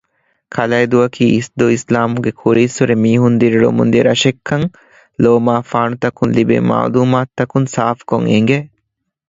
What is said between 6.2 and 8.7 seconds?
ލިބޭ މަޢުލޫމާތުތަކުން ސާފުކޮށް އެނގެ